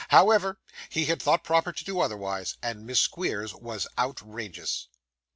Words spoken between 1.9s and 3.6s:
otherwise, and Miss Squeers